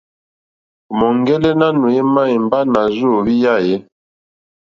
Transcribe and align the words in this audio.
O 0.89 0.91
ma 0.97 1.05
ɔ̀ŋgɛlɛ 1.09 1.49
nanù 1.59 1.85
ema 1.99 2.21
imba 2.37 2.59
nà 2.71 2.81
rza 2.89 3.07
o 3.17 3.23
hwiya 3.23 3.53
e? 3.71 3.73